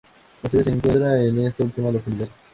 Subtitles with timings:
[0.41, 2.27] La sede se encuentra en esta última localidad.